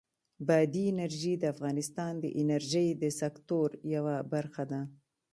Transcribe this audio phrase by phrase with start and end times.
[0.47, 4.81] بادي انرژي د افغانستان د انرژۍ د سکتور یوه برخه ده.